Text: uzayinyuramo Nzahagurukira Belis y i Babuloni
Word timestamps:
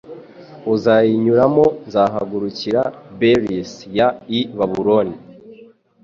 uzayinyuramo 0.73 1.65
Nzahagurukira 1.87 2.81
Belis 3.19 3.71
y 3.97 3.99
i 4.37 4.39
Babuloni 4.57 5.15